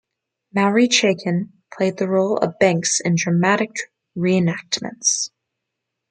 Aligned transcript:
Maury 0.55 0.87
Chaykin 0.87 1.51
played 1.71 1.97
the 1.97 2.07
role 2.07 2.37
of 2.37 2.57
Banks 2.57 2.99
in 3.01 3.13
dramatic 3.17 3.69
reenactments. 4.17 5.29